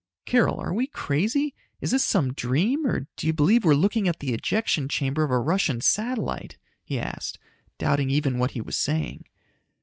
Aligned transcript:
"Carol, 0.25 0.59
are 0.59 0.73
we 0.73 0.87
crazy? 0.87 1.53
Is 1.79 1.91
this 1.91 2.03
some 2.03 2.33
dream, 2.33 2.87
or 2.87 3.05
do 3.17 3.27
you 3.27 3.33
believe 3.33 3.63
we 3.63 3.69
are 3.69 3.75
looking 3.75 4.07
at 4.07 4.17
the 4.17 4.33
ejection 4.33 4.89
chamber 4.89 5.23
of 5.23 5.29
the 5.29 5.37
Russian 5.37 5.79
satellite?" 5.79 6.57
he 6.83 6.97
asked, 6.99 7.37
doubting 7.77 8.09
even 8.09 8.39
what 8.39 8.49
he 8.57 8.61
was 8.61 8.75
saying. 8.75 9.25